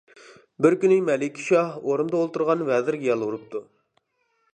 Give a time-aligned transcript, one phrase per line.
[0.65, 3.63] بىر كۈنى مەلىكە شاھ ئورنىدا ئولتۇرغان ۋەزىرگە يالۋۇرۇپتۇ.